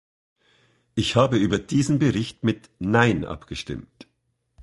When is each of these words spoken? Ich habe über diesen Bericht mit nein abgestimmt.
Ich 0.95 1.15
habe 1.15 1.37
über 1.37 1.59
diesen 1.59 1.99
Bericht 1.99 2.43
mit 2.43 2.71
nein 2.79 3.23
abgestimmt. 3.23 4.07